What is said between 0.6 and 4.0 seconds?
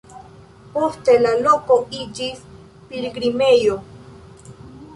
Poste la loko iĝis pilgrimejo.